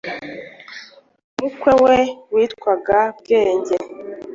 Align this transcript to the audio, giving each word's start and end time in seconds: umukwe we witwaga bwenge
umukwe 1.37 1.71
we 1.85 1.99
witwaga 2.33 2.99
bwenge 3.19 3.75